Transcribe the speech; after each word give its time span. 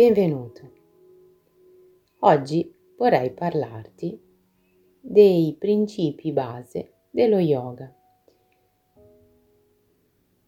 benvenuto. 0.00 0.62
Oggi 2.20 2.74
vorrei 2.96 3.32
parlarti 3.32 4.18
dei 4.98 5.54
principi 5.58 6.32
base 6.32 6.92
dello 7.10 7.36
yoga. 7.36 7.94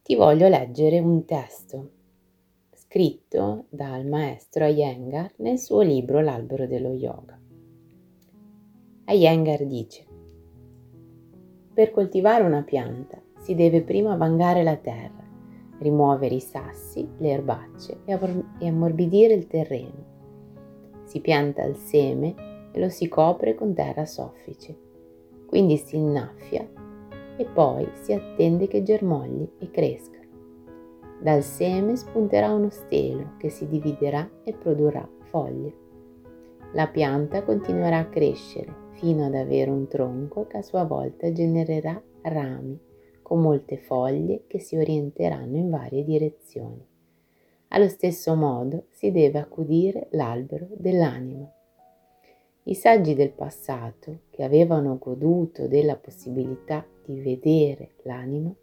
Ti 0.03 0.15
voglio 0.15 0.49
leggere 0.49 1.01
un 1.01 1.27
testo 1.27 1.91
scritto 2.73 3.67
dal 3.69 4.07
maestro 4.07 4.65
Iyengar 4.65 5.35
nel 5.37 5.59
suo 5.59 5.83
libro 5.83 6.23
L'albero 6.23 6.67
dello 6.67 6.95
yoga. 6.95 7.39
Iyengar 9.05 9.67
dice: 9.67 10.07
Per 11.75 11.91
coltivare 11.91 12.43
una 12.43 12.63
pianta 12.63 13.21
si 13.39 13.55
deve 13.55 13.83
prima 13.83 14.17
vangare 14.17 14.63
la 14.63 14.77
terra, 14.77 15.22
rimuovere 15.83 16.37
i 16.37 16.41
sassi, 16.41 17.07
le 17.19 17.31
erbacce 17.31 17.99
e 18.05 18.67
ammorbidire 18.67 19.35
il 19.35 19.47
terreno. 19.47 20.11
Si 21.05 21.21
pianta 21.21 21.65
il 21.65 21.77
seme 21.77 22.35
e 22.73 22.81
lo 22.81 22.89
si 22.89 23.09
copre 23.09 23.55
con 23.55 23.75
terra 23.75 24.07
soffice, 24.07 24.75
quindi 25.47 25.77
si 25.77 25.97
innaffia 25.97 26.67
e 27.37 27.45
poi 27.45 27.89
si 27.93 28.13
attende 28.13 28.67
che 28.67 28.83
germogli 28.83 29.47
e 29.59 29.71
cresca. 29.71 30.21
Dal 31.21 31.43
seme 31.43 31.97
spunterà 31.97 32.53
uno 32.53 32.71
stelo 32.71 33.35
che 33.39 33.49
si 33.49 33.69
dividerà 33.69 34.29
e 34.43 34.55
produrrà 34.55 35.07
foglie. 35.31 35.75
La 36.73 36.89
pianta 36.89 37.43
continuerà 37.43 37.99
a 37.99 38.09
crescere 38.09 38.75
fino 38.93 39.27
ad 39.27 39.35
avere 39.35 39.71
un 39.71 39.87
tronco 39.89 40.47
che 40.47 40.59
a 40.59 40.63
sua 40.63 40.85
volta 40.85 41.31
genererà 41.33 42.01
rami 42.23 42.79
con 43.33 43.41
molte 43.41 43.79
foglie 43.79 44.45
che 44.47 44.59
si 44.59 44.77
orienteranno 44.77 45.57
in 45.57 45.71
varie 45.71 46.05
direzioni. 46.05 46.87
Allo 47.69 47.89
stesso 47.89 48.35
modo 48.35 48.89
si 48.91 49.11
deve 49.11 49.39
accudire 49.39 50.09
l'albero 50.11 50.67
dell'anima. 50.77 51.51
I 52.65 52.75
saggi 52.75 53.15
del 53.15 53.31
passato, 53.31 54.25
che 54.29 54.43
avevano 54.43 54.99
goduto 54.99 55.67
della 55.67 55.97
possibilità 55.97 56.85
di 57.07 57.23
vedere 57.23 57.93
l'anima, 58.03 58.55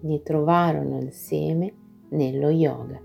ne 0.00 0.22
trovarono 0.22 0.98
il 0.98 1.12
seme 1.12 1.70
nello 2.08 2.48
yoga. 2.48 2.98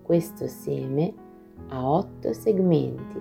Questo 0.00 0.46
seme 0.46 1.12
ha 1.68 1.90
otto 1.90 2.32
segmenti 2.32 3.20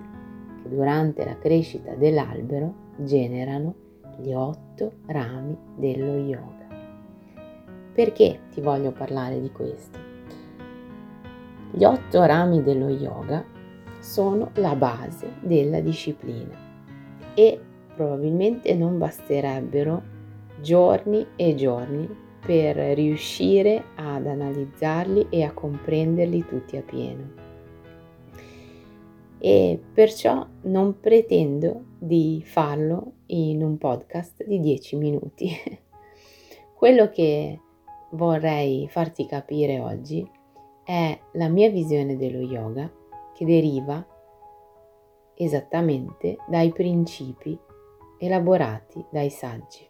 che 0.63 0.69
durante 0.69 1.25
la 1.25 1.37
crescita 1.37 1.93
dell'albero 1.95 2.73
generano 2.99 3.80
gli 4.17 4.33
otto 4.33 4.93
rami 5.07 5.57
dello 5.75 6.17
yoga. 6.17 6.67
Perché 7.93 8.39
ti 8.51 8.61
voglio 8.61 8.91
parlare 8.91 9.39
di 9.39 9.51
questo? 9.51 9.99
Gli 11.71 11.83
otto 11.83 12.23
rami 12.23 12.61
dello 12.63 12.89
yoga 12.89 13.43
sono 13.99 14.51
la 14.55 14.75
base 14.75 15.33
della 15.41 15.79
disciplina 15.79 16.55
e 17.33 17.59
probabilmente 17.95 18.73
non 18.73 18.97
basterebbero 18.97 20.01
giorni 20.59 21.25
e 21.35 21.55
giorni 21.55 22.09
per 22.43 22.75
riuscire 22.75 23.83
ad 23.95 24.25
analizzarli 24.25 25.27
e 25.29 25.43
a 25.43 25.53
comprenderli 25.53 26.45
tutti 26.45 26.77
a 26.77 26.81
pieno. 26.81 27.40
E 29.43 29.81
perciò 29.93 30.45
non 30.63 30.99
pretendo 30.99 31.85
di 31.97 32.43
farlo 32.45 33.13
in 33.27 33.63
un 33.63 33.77
podcast 33.79 34.43
di 34.45 34.59
10 34.59 34.95
minuti. 34.97 35.49
Quello 36.77 37.09
che 37.09 37.59
vorrei 38.11 38.87
farti 38.87 39.25
capire 39.25 39.79
oggi 39.79 40.29
è 40.83 41.19
la 41.33 41.47
mia 41.47 41.71
visione 41.71 42.17
dello 42.17 42.41
yoga 42.41 42.91
che 43.33 43.43
deriva 43.43 44.05
esattamente 45.33 46.37
dai 46.47 46.71
principi 46.71 47.57
elaborati 48.19 49.03
dai 49.09 49.31
saggi. 49.31 49.89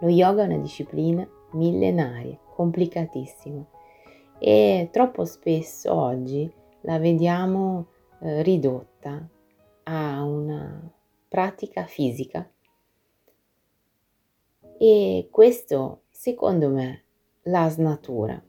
Lo 0.00 0.08
yoga 0.08 0.42
è 0.42 0.46
una 0.46 0.58
disciplina 0.58 1.26
millenaria, 1.52 2.38
complicatissima 2.54 3.64
e 4.38 4.88
troppo 4.90 5.24
spesso 5.24 5.94
oggi 5.94 6.50
la 6.82 6.98
vediamo 6.98 7.88
eh, 8.20 8.42
ridotta 8.42 9.28
a 9.84 10.22
una 10.22 10.90
pratica 11.28 11.84
fisica 11.84 12.48
e 14.78 15.28
questo 15.30 16.02
secondo 16.10 16.68
me 16.68 17.04
la 17.42 17.68
snatura. 17.68 18.42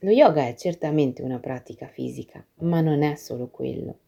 Lo 0.00 0.10
yoga 0.10 0.46
è 0.46 0.54
certamente 0.54 1.22
una 1.22 1.40
pratica 1.40 1.88
fisica, 1.88 2.44
ma 2.60 2.80
non 2.80 3.02
è 3.02 3.16
solo 3.16 3.48
quello. 3.48 3.98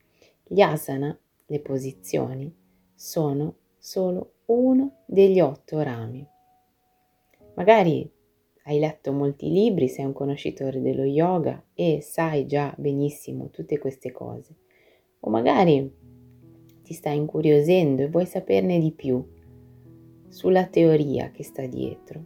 Gli 0.45 0.61
asana, 0.61 1.17
le 1.47 1.61
posizioni, 1.61 2.55
sono 2.95 3.57
solo 3.79 4.35
uno 4.47 5.03
degli 5.07 5.41
otto 5.41 5.83
rami. 5.83 6.25
Magari 7.55 8.09
hai 8.71 8.79
letto 8.79 9.11
molti 9.13 9.51
libri, 9.51 9.89
sei 9.89 10.05
un 10.05 10.13
conoscitore 10.13 10.81
dello 10.81 11.03
yoga 11.03 11.61
e 11.75 11.99
sai 12.03 12.47
già 12.47 12.73
benissimo 12.79 13.51
tutte 13.51 13.79
queste 13.79 14.13
cose. 14.13 14.55
O 15.21 15.31
magari 15.31 15.93
ti 16.81 16.95
stai 16.95 17.17
incuriosendo 17.17 18.03
e 18.03 18.09
vuoi 18.09 18.27
saperne 18.27 18.79
di 18.79 18.93
più 18.93 19.23
sulla 20.29 20.67
teoria 20.67 21.33
che 21.33 21.43
sta 21.43 21.67
dietro. 21.67 22.25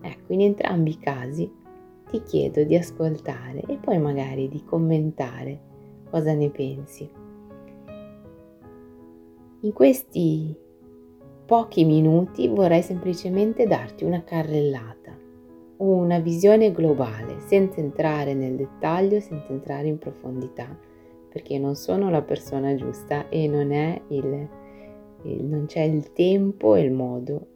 Ecco, 0.00 0.32
in 0.32 0.40
entrambi 0.40 0.92
i 0.92 0.98
casi 0.98 1.52
ti 2.10 2.22
chiedo 2.22 2.64
di 2.64 2.74
ascoltare 2.74 3.60
e 3.68 3.76
poi 3.76 3.98
magari 3.98 4.48
di 4.48 4.64
commentare 4.64 5.60
cosa 6.08 6.32
ne 6.32 6.48
pensi. 6.48 7.06
In 9.60 9.72
questi 9.74 10.56
pochi 11.44 11.84
minuti 11.84 12.48
vorrei 12.48 12.82
semplicemente 12.82 13.66
darti 13.66 14.04
una 14.04 14.22
carrellata, 14.22 14.97
una 15.78 16.18
visione 16.18 16.72
globale, 16.72 17.40
senza 17.40 17.80
entrare 17.80 18.34
nel 18.34 18.56
dettaglio, 18.56 19.20
senza 19.20 19.52
entrare 19.52 19.88
in 19.88 19.98
profondità, 19.98 20.76
perché 21.28 21.58
non 21.58 21.74
sono 21.74 22.10
la 22.10 22.22
persona 22.22 22.74
giusta 22.74 23.28
e 23.28 23.46
non, 23.46 23.70
il, 24.08 24.48
il, 25.24 25.44
non 25.44 25.66
c'è 25.66 25.82
il 25.82 26.12
tempo 26.12 26.74
e 26.74 26.82
il 26.82 26.90
modo, 26.90 27.46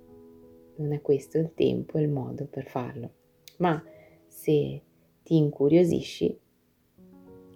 non 0.77 0.93
è 0.93 1.01
questo 1.01 1.39
il 1.39 1.53
tempo 1.55 1.99
e 1.99 2.03
il 2.03 2.09
modo 2.09 2.47
per 2.47 2.67
farlo. 2.67 3.11
Ma 3.59 3.83
se 4.27 4.83
ti 5.23 5.37
incuriosisci, 5.37 6.39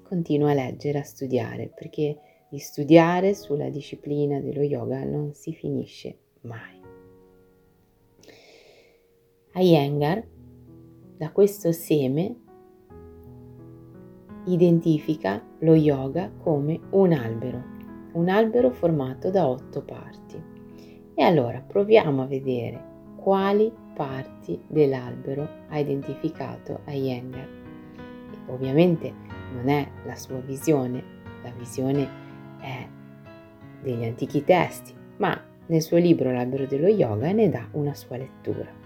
continua 0.03 0.51
a 0.51 0.55
leggere, 0.55 0.99
a 0.99 1.05
studiare, 1.05 1.71
perché 1.75 2.19
di 2.49 2.59
studiare 2.59 3.35
sulla 3.35 3.69
disciplina 3.71 4.41
dello 4.41 4.63
yoga 4.63 5.03
non 5.05 5.33
si 5.35 5.53
finisce 5.53 6.19
mai. 6.43 6.75
Iyengar, 9.55 10.23
da 11.17 11.31
questo 11.31 11.73
seme, 11.73 12.37
identifica 14.45 15.43
lo 15.61 15.75
yoga 15.75 16.31
come 16.31 16.79
un 16.91 17.13
albero, 17.13 17.63
un 18.13 18.29
albero 18.29 18.71
formato 18.71 19.31
da 19.31 19.49
otto 19.49 19.83
parti. 19.83 20.41
E 21.15 21.23
allora 21.23 21.61
proviamo 21.61 22.23
a 22.23 22.27
vedere 22.27 22.95
quali 23.17 23.73
parti 23.95 24.61
dell'albero 24.67 25.49
ha 25.69 25.79
identificato 25.79 26.81
Iyengar. 26.87 27.49
Ovviamente 28.49 29.13
non 29.55 29.69
è 29.69 29.89
la 30.05 30.15
sua 30.15 30.39
visione, 30.41 31.03
la 31.43 31.51
visione 31.57 32.09
è 32.61 32.87
degli 33.83 34.05
antichi 34.05 34.45
testi, 34.45 34.93
ma 35.17 35.41
nel 35.67 35.83
suo 35.83 35.97
libro 35.97 36.31
L'albero 36.31 36.67
dello 36.67 36.89
yoga 36.89 37.33
ne 37.33 37.49
dà 37.49 37.67
una 37.73 37.95
sua 37.95 38.19
lettura. 38.19 38.85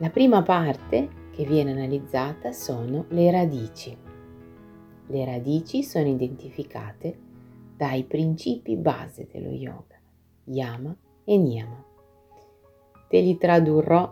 La 0.00 0.08
prima 0.08 0.42
parte 0.42 1.28
che 1.30 1.44
viene 1.44 1.72
analizzata 1.72 2.52
sono 2.52 3.04
le 3.08 3.30
radici. 3.30 3.94
Le 5.06 5.24
radici 5.26 5.82
sono 5.82 6.08
identificate 6.08 7.18
dai 7.76 8.04
principi 8.04 8.76
base 8.76 9.28
dello 9.30 9.50
yoga, 9.50 10.00
yama 10.44 10.96
e 11.22 11.36
niyama. 11.36 11.84
Te 13.10 13.20
li 13.20 13.36
tradurrò 13.36 14.10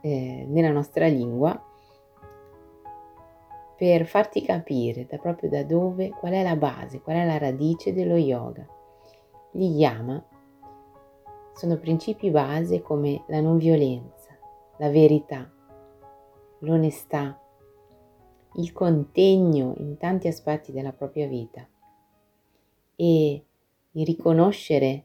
eh, 0.00 0.46
nella 0.48 0.70
nostra 0.70 1.06
lingua 1.06 1.62
per 3.76 4.06
farti 4.06 4.40
capire 4.40 5.04
da 5.04 5.18
proprio 5.18 5.50
da 5.50 5.62
dove, 5.62 6.08
qual 6.08 6.32
è 6.32 6.42
la 6.42 6.56
base, 6.56 7.02
qual 7.02 7.16
è 7.16 7.26
la 7.26 7.36
radice 7.36 7.92
dello 7.92 8.16
yoga. 8.16 8.66
Gli 9.52 9.78
yama 9.78 10.24
sono 11.60 11.76
principi 11.76 12.30
base 12.30 12.80
come 12.80 13.24
la 13.28 13.42
non 13.42 13.58
violenza, 13.58 14.34
la 14.78 14.88
verità, 14.88 15.52
l'onestà, 16.60 17.38
il 18.54 18.72
contegno 18.72 19.74
in 19.76 19.98
tanti 19.98 20.26
aspetti 20.26 20.72
della 20.72 20.94
propria 20.94 21.28
vita 21.28 21.68
e 22.96 23.44
il 23.90 24.06
riconoscere 24.06 25.04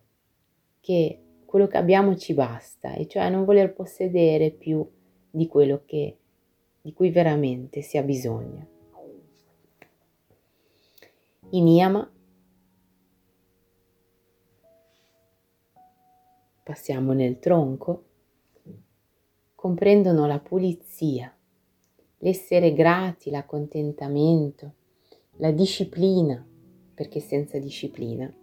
che 0.80 1.19
quello 1.44 1.68
che 1.68 1.75
abbiamo 1.75 2.16
ci 2.16 2.34
basta, 2.34 2.94
e 2.94 3.06
cioè 3.06 3.30
non 3.30 3.44
voler 3.44 3.74
possedere 3.74 4.50
più 4.50 4.90
di 5.30 5.48
quello 5.48 5.81
che, 5.86 6.18
di 6.81 6.94
cui 6.94 7.10
veramente 7.10 7.81
si 7.81 7.98
ha 7.98 8.01
bisogno. 8.01 8.68
I 11.50 11.62
niyama 11.62 12.10
passiamo 16.65 17.13
nel 17.13 17.38
tronco, 17.38 18.06
comprendono 19.53 20.25
la 20.25 20.39
pulizia, 20.39 21.31
l'essere 22.17 22.73
grati, 22.73 23.29
l'accontentamento, 23.29 24.73
la 25.33 25.51
disciplina, 25.51 26.44
perché 26.95 27.19
senza 27.19 27.59
disciplina, 27.59 28.33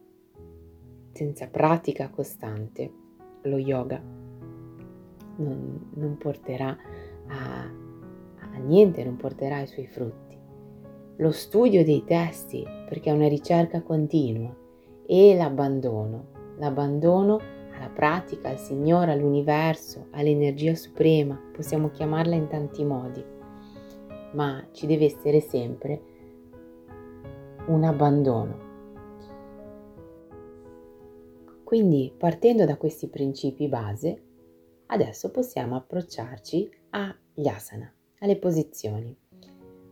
senza 1.10 1.48
pratica 1.48 2.10
costante, 2.10 2.92
lo 3.42 3.58
yoga 3.58 4.00
non, 4.00 5.90
non 5.94 6.16
porterà 6.16 6.78
a, 7.26 7.64
a 7.64 8.58
niente, 8.58 9.02
non 9.02 9.16
porterà 9.16 9.62
i 9.62 9.66
suoi 9.66 9.88
frutti. 9.88 10.38
Lo 11.16 11.32
studio 11.32 11.82
dei 11.82 12.04
testi, 12.04 12.62
perché 12.88 13.10
è 13.10 13.14
una 13.14 13.26
ricerca 13.26 13.82
continua, 13.82 14.54
e 15.06 15.34
l'abbandono, 15.34 16.26
l'abbandono 16.58 17.51
alla 17.74 17.88
pratica, 17.88 18.48
al 18.48 18.58
Signore, 18.58 19.12
all'universo, 19.12 20.06
all'energia 20.10 20.74
suprema, 20.74 21.38
possiamo 21.52 21.90
chiamarla 21.90 22.34
in 22.34 22.48
tanti 22.48 22.84
modi, 22.84 23.24
ma 24.32 24.66
ci 24.72 24.86
deve 24.86 25.06
essere 25.06 25.40
sempre 25.40 26.00
un 27.66 27.84
abbandono. 27.84 28.70
Quindi 31.64 32.12
partendo 32.16 32.64
da 32.64 32.76
questi 32.76 33.08
principi 33.08 33.66
base, 33.68 34.22
adesso 34.86 35.30
possiamo 35.30 35.76
approcciarci 35.76 36.70
agli 36.90 37.46
asana, 37.48 37.90
alle 38.18 38.36
posizioni. 38.36 39.16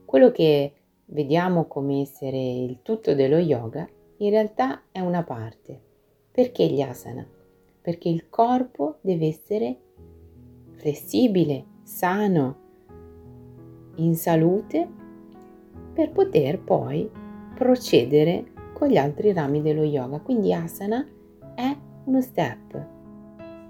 Quello 0.05 0.31
che 0.31 0.73
vediamo 1.05 1.65
come 1.65 2.01
essere 2.01 2.37
il 2.37 2.79
tutto 2.83 3.15
dello 3.15 3.37
yoga 3.37 3.87
in 4.17 4.29
realtà 4.29 4.83
è 4.91 4.99
una 4.99 5.23
parte. 5.23 5.81
Perché 6.31 6.67
gli 6.67 6.81
asana? 6.81 7.27
Perché 7.81 8.09
il 8.09 8.29
corpo 8.29 8.97
deve 9.01 9.27
essere 9.27 9.77
flessibile, 10.73 11.65
sano, 11.83 12.55
in 13.95 14.15
salute 14.15 14.87
per 15.93 16.11
poter 16.11 16.59
poi 16.59 17.09
procedere 17.55 18.51
con 18.73 18.87
gli 18.87 18.97
altri 18.97 19.33
rami 19.33 19.61
dello 19.61 19.83
yoga. 19.83 20.19
Quindi 20.19 20.53
asana 20.53 21.05
è 21.55 21.75
uno 22.05 22.21
step, 22.21 22.87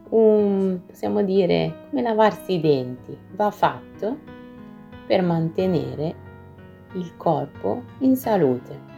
un, 0.10 0.82
possiamo 0.86 1.24
dire 1.24 1.88
come 1.90 2.02
lavarsi 2.02 2.54
i 2.54 2.62
denti, 2.62 3.18
va 3.36 3.52
fatto 3.52 4.18
per 5.08 5.22
mantenere 5.22 6.16
il 6.94 7.16
corpo 7.18 7.84
in 8.00 8.16
salute. 8.16 8.90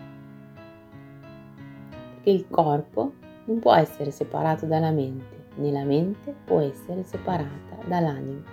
Perché 2.14 2.30
il 2.30 2.48
corpo 2.50 3.14
non 3.46 3.60
può 3.60 3.74
essere 3.74 4.12
separato 4.12 4.66
dalla 4.66 4.92
mente, 4.92 5.48
né 5.56 5.72
la 5.72 5.84
mente 5.84 6.34
può 6.46 6.60
essere 6.60 7.04
separata 7.04 7.78
dall'anima. 7.88 8.44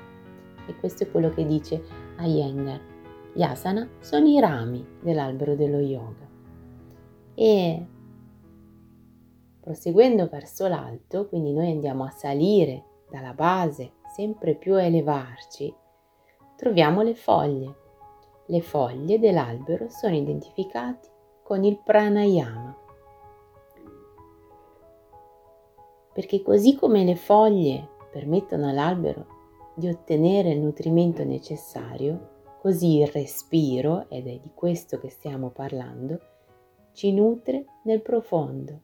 E 0.66 0.76
questo 0.76 1.04
è 1.04 1.10
quello 1.10 1.30
che 1.30 1.46
dice 1.46 1.82
Iyengar. 2.18 2.80
Gli 3.32 3.42
asana 3.42 3.88
sono 4.00 4.26
i 4.26 4.40
rami 4.40 4.84
dell'albero 5.00 5.54
dello 5.54 5.78
yoga. 5.78 6.28
E 7.34 7.86
proseguendo 9.60 10.28
verso 10.28 10.66
l'alto, 10.66 11.28
quindi 11.28 11.52
noi 11.52 11.70
andiamo 11.70 12.04
a 12.04 12.10
salire 12.10 12.84
dalla 13.08 13.34
base, 13.34 13.92
sempre 14.14 14.54
più 14.54 14.74
a 14.74 14.82
elevarci, 14.82 15.72
troviamo 16.56 17.02
le 17.02 17.14
foglie. 17.14 17.74
Le 18.46 18.60
foglie 18.60 19.20
dell'albero 19.20 19.88
sono 19.88 20.16
identificate 20.16 21.08
con 21.42 21.62
il 21.64 21.78
pranayama, 21.82 22.76
perché 26.12 26.42
così 26.42 26.74
come 26.74 27.04
le 27.04 27.16
foglie 27.16 27.88
permettono 28.10 28.68
all'albero 28.68 29.38
di 29.74 29.88
ottenere 29.88 30.50
il 30.50 30.60
nutrimento 30.60 31.24
necessario, 31.24 32.56
così 32.60 32.98
il 32.98 33.06
respiro, 33.06 34.08
ed 34.10 34.26
è 34.26 34.38
di 34.38 34.50
questo 34.52 34.98
che 34.98 35.08
stiamo 35.08 35.50
parlando, 35.50 36.20
ci 36.92 37.12
nutre 37.12 37.64
nel 37.84 38.02
profondo 38.02 38.80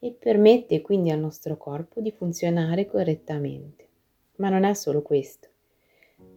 e 0.00 0.10
permette 0.12 0.80
quindi 0.80 1.10
al 1.10 1.20
nostro 1.20 1.56
corpo 1.56 2.00
di 2.00 2.10
funzionare 2.10 2.86
correttamente. 2.86 3.88
Ma 4.36 4.48
non 4.48 4.64
è 4.64 4.74
solo 4.74 5.02
questo, 5.02 5.48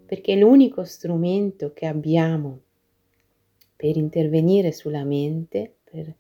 perché 0.06 0.36
l'unico 0.36 0.84
strumento 0.84 1.74
che 1.74 1.88
abbiamo 1.88 2.60
per 3.76 3.98
intervenire 3.98 4.72
sulla 4.72 5.04
mente, 5.04 5.78
per 5.84 6.14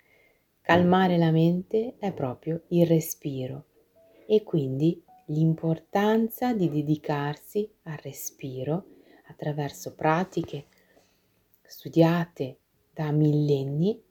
calmare 0.61 1.17
la 1.17 1.31
mente, 1.31 1.95
è 1.99 2.11
proprio 2.11 2.63
il 2.69 2.87
respiro 2.87 3.65
e 4.25 4.43
quindi 4.43 5.01
l'importanza 5.27 6.53
di 6.53 6.69
dedicarsi 6.69 7.69
al 7.83 7.97
respiro 8.01 8.85
attraverso 9.27 9.93
pratiche 9.95 10.65
studiate 11.61 12.57
da 12.93 13.11
millenni 13.11 14.01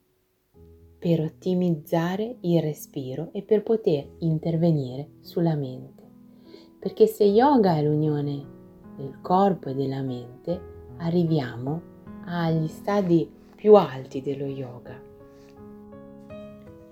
per 0.99 1.21
ottimizzare 1.21 2.37
il 2.41 2.61
respiro 2.61 3.31
e 3.33 3.43
per 3.43 3.63
poter 3.63 4.09
intervenire 4.19 5.15
sulla 5.21 5.55
mente. 5.55 6.03
Perché 6.79 7.07
se 7.07 7.25
yoga 7.25 7.77
è 7.77 7.83
l'unione 7.83 8.47
del 8.97 9.21
corpo 9.21 9.69
e 9.69 9.75
della 9.75 10.03
mente, 10.03 10.61
arriviamo 10.99 11.91
agli 12.25 12.69
stadi 12.69 13.29
più 13.55 13.75
alti 13.75 14.21
dello 14.21 14.47
yoga. 14.47 15.01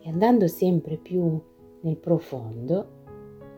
E 0.03 0.09
andando 0.09 0.47
sempre 0.49 0.97
più 0.97 1.41
nel 1.83 1.97
profondo, 1.97 3.00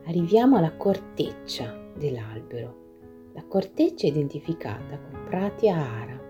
arriviamo 0.05 0.57
alla 0.57 0.77
corteccia 0.77 1.75
dell'albero. 1.97 3.31
La 3.35 3.45
corteccia 3.45 4.07
è 4.07 4.11
identificata 4.11 4.99
con 4.99 5.25
Pratyahara. 5.25 6.21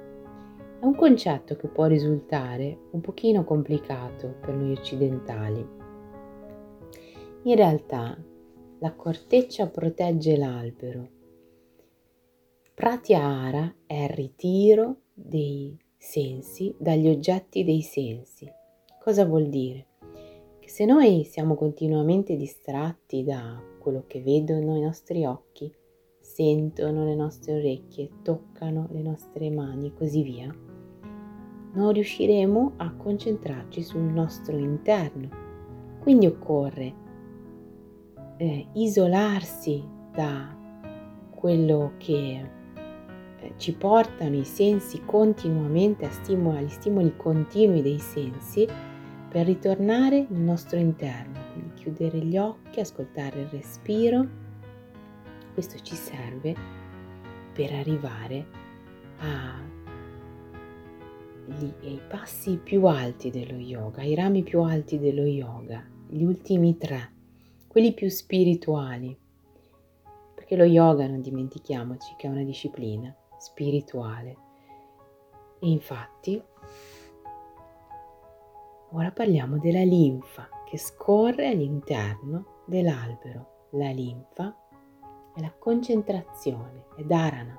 È 0.81 0.85
un 0.85 0.95
concetto 0.95 1.57
che 1.57 1.69
può 1.69 1.87
risultare 1.87 2.89
un 2.91 3.01
pochino 3.01 3.45
complicato 3.45 4.37
per 4.41 4.55
noi 4.55 4.73
occidentali. 4.73 5.67
In 7.45 7.57
realtà 7.57 8.17
la 8.79 8.93
corteccia 8.95 9.69
protegge 9.69 10.37
l'albero. 10.37 11.09
Pratyahara 12.75 13.75
è 13.87 14.03
il 14.05 14.09
ritiro 14.09 15.03
dei 15.13 15.79
sensi 15.97 16.75
dagli 16.79 17.09
oggetti 17.09 17.65
dei 17.65 17.83
sensi. 17.83 18.51
Cosa 19.01 19.25
vuol 19.25 19.49
dire? 19.49 19.87
Se 20.73 20.87
noi 20.87 21.25
siamo 21.25 21.55
continuamente 21.55 22.35
distratti 22.35 23.23
da 23.25 23.63
quello 23.79 24.05
che 24.07 24.23
vedono 24.23 24.75
i 24.75 24.81
nostri 24.81 25.27
occhi, 25.27 25.71
sentono 26.19 27.05
le 27.05 27.15
nostre 27.15 27.57
orecchie, 27.57 28.09
toccano 28.23 28.89
le 28.91 29.03
nostre 29.03 29.51
mani 29.51 29.89
e 29.89 29.93
così 29.93 30.23
via, 30.23 30.51
non 31.75 31.93
riusciremo 31.93 32.73
a 32.79 32.91
concentrarci 32.95 33.83
sul 33.83 34.01
nostro 34.01 34.57
interno. 34.57 35.29
Quindi 36.01 36.25
occorre 36.25 36.95
eh, 38.39 38.67
isolarsi 38.73 39.85
da 40.11 40.57
quello 41.33 41.93
che 41.99 42.49
eh, 43.41 43.53
ci 43.59 43.75
portano 43.75 44.37
i 44.37 44.45
sensi 44.45 45.03
continuamente 45.05 46.07
a 46.07 46.11
stimoli, 46.11 46.57
agli 46.57 46.69
stimoli 46.71 47.15
continui 47.15 47.83
dei 47.83 47.99
sensi 47.99 48.67
per 49.33 49.47
ritornare 49.47 50.27
nel 50.29 50.43
nostro 50.43 50.79
interno, 50.79 51.41
quindi 51.53 51.73
chiudere 51.73 52.19
gli 52.19 52.37
occhi, 52.37 52.81
ascoltare 52.81 53.41
il 53.41 53.47
respiro. 53.47 54.29
Questo 55.55 55.79
ci 55.79 55.95
serve 55.95 56.55
per 57.55 57.73
arrivare 57.73 58.47
ai 61.81 62.01
passi 62.07 62.59
più 62.59 62.85
alti 62.85 63.31
dello 63.31 63.57
yoga, 63.57 64.03
ai 64.03 64.15
rami 64.15 64.43
più 64.43 64.61
alti 64.61 64.99
dello 64.99 65.25
yoga, 65.25 65.83
gli 66.09 66.25
ultimi 66.25 66.77
tre, 66.77 67.13
quelli 67.67 67.95
più 67.95 68.11
spirituali. 68.11 69.19
Perché 70.35 70.57
lo 70.57 70.65
yoga, 70.65 71.07
non 71.07 71.23
dimentichiamoci, 71.23 72.17
che 72.19 72.27
è 72.27 72.31
una 72.31 72.45
disciplina 72.45 73.15
spirituale. 73.39 74.37
E 75.59 75.71
infatti 75.71 76.43
Ora 78.95 79.11
parliamo 79.11 79.57
della 79.59 79.85
linfa 79.85 80.51
che 80.69 80.77
scorre 80.77 81.49
all'interno 81.49 82.65
dell'albero. 82.67 83.69
La 83.71 83.91
linfa 83.91 84.55
è 85.35 85.41
la 85.41 85.53
concentrazione, 85.59 86.85
è 86.97 87.03
dharana. 87.03 87.59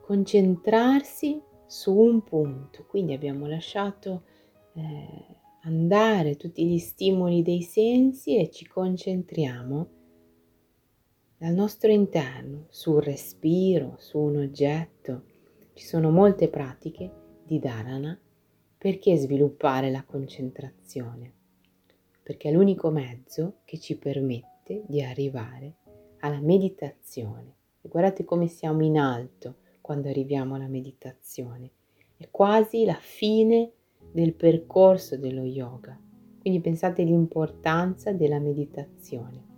Concentrarsi 0.00 1.42
su 1.66 1.92
un 1.92 2.22
punto, 2.22 2.84
quindi 2.86 3.14
abbiamo 3.14 3.48
lasciato 3.48 4.22
eh, 4.74 5.26
andare 5.62 6.36
tutti 6.36 6.64
gli 6.66 6.78
stimoli 6.78 7.42
dei 7.42 7.62
sensi 7.62 8.38
e 8.38 8.48
ci 8.48 8.64
concentriamo 8.64 9.88
dal 11.38 11.52
nostro 11.52 11.90
interno, 11.90 12.66
sul 12.68 13.02
respiro, 13.02 13.96
su 13.98 14.20
un 14.20 14.36
oggetto. 14.36 15.22
Ci 15.72 15.84
sono 15.84 16.10
molte 16.10 16.48
pratiche 16.48 17.22
di 17.44 17.58
dharana 17.58 18.18
perché 18.76 19.16
sviluppare 19.16 19.90
la 19.90 20.04
concentrazione? 20.04 21.32
Perché 22.22 22.48
è 22.48 22.52
l'unico 22.52 22.90
mezzo 22.90 23.60
che 23.64 23.78
ci 23.78 23.96
permette 23.96 24.82
di 24.86 25.02
arrivare 25.02 25.76
alla 26.20 26.40
meditazione. 26.40 27.56
E 27.80 27.88
guardate 27.88 28.24
come 28.24 28.46
siamo 28.46 28.82
in 28.82 28.98
alto 28.98 29.56
quando 29.80 30.08
arriviamo 30.08 30.54
alla 30.54 30.68
meditazione. 30.68 31.70
È 32.16 32.28
quasi 32.30 32.84
la 32.84 32.98
fine 32.98 33.72
del 34.10 34.34
percorso 34.34 35.16
dello 35.16 35.42
yoga. 35.42 35.98
Quindi 36.40 36.60
pensate 36.60 37.02
all'importanza 37.02 38.12
della 38.12 38.38
meditazione. 38.38 39.52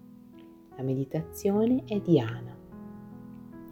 La 0.76 0.82
meditazione 0.82 1.84
è 1.86 2.00
dhyana, 2.00 2.56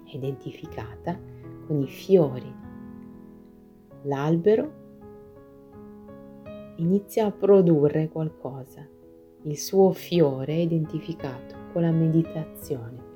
è 0.04 0.14
identificata 0.14 1.18
con 1.66 1.80
i 1.80 1.86
fiori. 1.86 2.63
L'albero 4.06 4.72
inizia 6.76 7.26
a 7.26 7.30
produrre 7.32 8.08
qualcosa. 8.08 8.86
Il 9.42 9.56
suo 9.56 9.92
fiore 9.92 10.52
è 10.52 10.58
identificato 10.58 11.54
con 11.72 11.82
la 11.82 11.90
meditazione. 11.90 13.12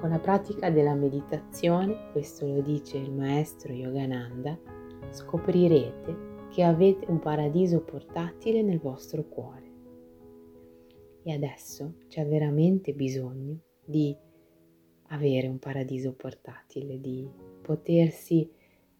Con 0.00 0.10
la 0.10 0.18
pratica 0.18 0.68
della 0.70 0.94
meditazione, 0.94 2.10
questo 2.10 2.44
lo 2.44 2.60
dice 2.60 2.98
il 2.98 3.12
maestro 3.12 3.72
Yogananda, 3.72 4.58
scoprirete 5.10 6.30
che 6.50 6.64
avete 6.64 7.08
un 7.08 7.20
paradiso 7.20 7.82
portatile 7.82 8.62
nel 8.62 8.80
vostro 8.80 9.22
cuore. 9.28 9.70
E 11.22 11.32
adesso 11.32 11.98
c'è 12.08 12.26
veramente 12.26 12.94
bisogno 12.94 13.58
di 13.84 14.16
avere 15.08 15.46
un 15.46 15.60
paradiso 15.60 16.14
portatile, 16.14 17.00
di 17.00 17.30
potersi 17.62 18.50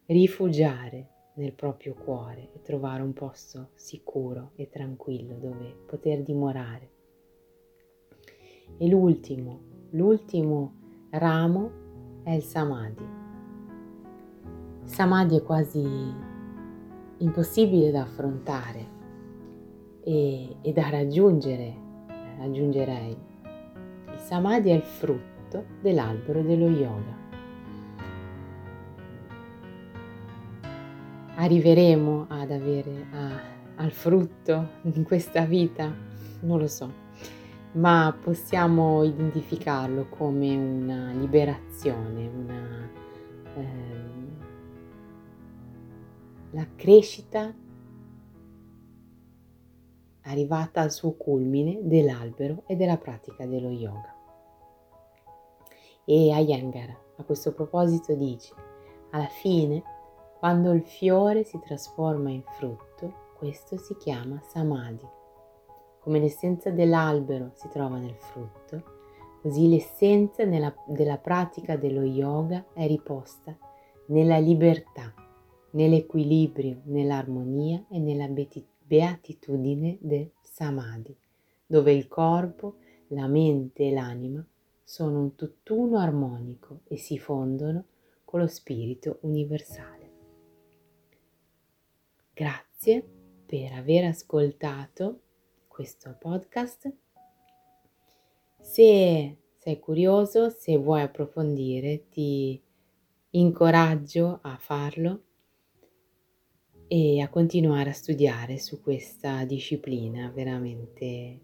rifugiare 0.07 1.09
nel 1.35 1.53
proprio 1.53 1.93
cuore 1.93 2.49
e 2.53 2.61
trovare 2.61 3.01
un 3.01 3.13
posto 3.13 3.69
sicuro 3.73 4.51
e 4.55 4.69
tranquillo 4.69 5.35
dove 5.35 5.75
poter 5.85 6.23
dimorare. 6.23 6.89
E 8.77 8.87
l'ultimo, 8.87 9.59
l'ultimo 9.91 10.73
ramo 11.11 11.81
è 12.23 12.31
il 12.31 12.43
samadhi. 12.43 13.05
samadhi 14.83 15.37
è 15.37 15.43
quasi 15.43 15.83
impossibile 17.17 17.91
da 17.91 18.01
affrontare 18.01 19.01
e, 20.03 20.55
e 20.61 20.71
da 20.71 20.89
raggiungere, 20.89 21.75
aggiungerei. 22.39 23.17
Il 24.13 24.19
samadhi 24.19 24.69
è 24.69 24.73
il 24.73 24.83
frutto 24.83 25.65
dell'albero 25.81 26.41
dello 26.41 26.69
yoga 26.69 27.22
arriveremo 31.43 32.27
ad 32.29 32.51
avere 32.51 33.05
a, 33.11 33.41
al 33.75 33.91
frutto 33.91 34.69
in 34.83 35.03
questa 35.03 35.43
vita? 35.43 35.93
Non 36.41 36.57
lo 36.57 36.67
so, 36.67 36.91
ma 37.73 38.17
possiamo 38.21 39.03
identificarlo 39.03 40.07
come 40.07 40.55
una 40.55 41.11
liberazione, 41.11 42.27
una, 42.27 42.89
ehm, 43.55 44.37
la 46.51 46.67
crescita 46.75 47.53
arrivata 50.25 50.79
al 50.79 50.91
suo 50.91 51.11
culmine 51.13 51.79
dell'albero 51.81 52.63
e 52.67 52.77
della 52.77 52.97
pratica 52.97 53.45
dello 53.45 53.69
yoga. 53.69 54.15
E 56.05 56.27
Iyengar 56.27 56.97
a 57.17 57.23
questo 57.23 57.53
proposito 57.53 58.15
dice, 58.15 58.53
alla 59.11 59.27
fine 59.27 59.83
quando 60.43 60.73
il 60.73 60.83
fiore 60.83 61.45
si 61.45 61.57
trasforma 61.65 62.29
in 62.29 62.43
frutto, 62.57 63.31
questo 63.37 63.77
si 63.77 63.95
chiama 63.95 64.41
samadhi. 64.41 65.07
Come 66.01 66.19
l'essenza 66.19 66.69
dell'albero 66.69 67.51
si 67.53 67.69
trova 67.69 67.97
nel 67.97 68.17
frutto, 68.17 68.83
così 69.41 69.69
l'essenza 69.69 70.43
nella, 70.43 70.75
della 70.85 71.17
pratica 71.17 71.77
dello 71.77 72.03
yoga 72.03 72.65
è 72.73 72.85
riposta 72.87 73.57
nella 74.07 74.37
libertà, 74.37 75.13
nell'equilibrio, 75.71 76.81
nell'armonia 76.87 77.85
e 77.89 77.99
nella 77.99 78.27
beatitudine 78.27 79.97
del 80.01 80.29
samadhi, 80.41 81.15
dove 81.65 81.93
il 81.93 82.09
corpo, 82.09 82.79
la 83.07 83.27
mente 83.27 83.87
e 83.87 83.93
l'anima 83.93 84.45
sono 84.83 85.21
un 85.21 85.35
tutt'uno 85.35 85.99
armonico 85.99 86.81
e 86.89 86.97
si 86.97 87.17
fondono 87.17 87.85
con 88.25 88.41
lo 88.41 88.47
spirito 88.47 89.19
universale. 89.21 90.02
Grazie 92.33 93.07
per 93.45 93.73
aver 93.73 94.05
ascoltato 94.05 95.21
questo 95.67 96.17
podcast. 96.19 96.91
Se 98.59 99.37
sei 99.59 99.79
curioso, 99.79 100.49
se 100.49 100.75
vuoi 100.77 101.01
approfondire, 101.01 102.07
ti 102.09 102.59
incoraggio 103.31 104.39
a 104.41 104.57
farlo 104.57 105.23
e 106.87 107.21
a 107.21 107.29
continuare 107.29 107.91
a 107.91 107.93
studiare 107.93 108.57
su 108.57 108.81
questa 108.81 109.45
disciplina 109.45 110.29
veramente 110.29 111.39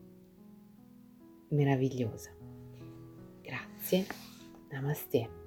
meravigliosa. 1.50 2.36
Grazie, 3.42 4.06
namaste. 4.70 5.39